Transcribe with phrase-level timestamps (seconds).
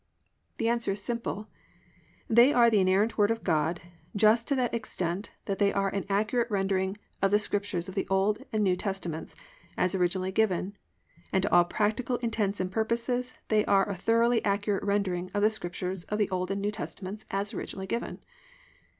[0.57, 1.47] The answer is simple;
[2.27, 3.81] they are the inerrant Word of God
[4.15, 8.07] just to that extent that they are an accurate rendering of the Scriptures of the
[8.09, 9.35] Old and New Testaments
[9.77, 10.75] as originally given,
[11.31, 15.51] and to all practical intents and purposes they are a thoroughly accurate rendering of the
[15.51, 18.23] Scriptures of the Old and New Testaments as originally given.